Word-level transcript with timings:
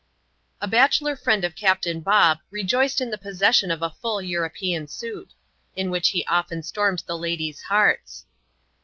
A 0.61 0.67
bachelor 0.67 1.15
friend 1.15 1.43
of 1.43 1.55
Captain 1.55 2.01
Bob 2.01 2.39
rejoiced 2.49 3.01
in 3.01 3.11
the 3.11 3.19
possession^ 3.19 3.71
of 3.71 3.83
a 3.83 3.91
full 3.91 4.19
European 4.19 4.87
suit; 4.87 5.33
in 5.75 5.91
which 5.91 6.09
he 6.09 6.25
often 6.25 6.63
stormed 6.63 7.03
the 7.05 7.15
ladies' 7.15 7.61
hearts. 7.61 8.25